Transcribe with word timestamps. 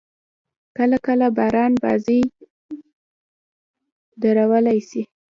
کله– 0.77 0.97
کله 1.05 1.27
باران 1.37 1.73
بازي 1.83 2.19
درولای 4.21 4.79
سي. 4.89 5.01